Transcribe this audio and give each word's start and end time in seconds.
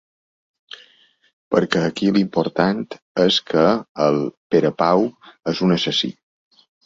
Perquè 1.55 1.81
aquí 1.89 2.07
l'important 2.15 2.81
és 3.25 3.37
que 3.51 3.65
el 4.07 4.17
Perepau 4.55 5.05
és 5.55 5.65
un 5.69 5.77
assassí. 5.77 6.11